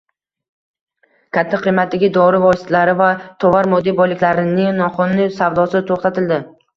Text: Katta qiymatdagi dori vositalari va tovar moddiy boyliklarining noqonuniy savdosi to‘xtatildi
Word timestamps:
Katta 1.37 1.57
qiymatdagi 1.65 2.07
dori 2.15 2.39
vositalari 2.45 2.95
va 3.01 3.09
tovar 3.45 3.69
moddiy 3.73 3.95
boyliklarining 3.99 4.73
noqonuniy 4.79 5.29
savdosi 5.37 5.83
to‘xtatildi 5.91 6.41